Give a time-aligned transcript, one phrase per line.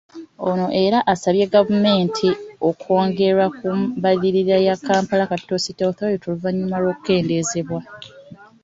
[0.49, 2.27] Ono era asabye gavumenti
[2.69, 3.67] okwongera ku
[3.97, 7.79] mbalirira ya Kampala Capital City Authority oluvannyuma lw’okukendeezebwa.